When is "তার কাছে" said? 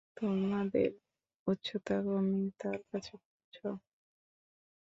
2.59-3.13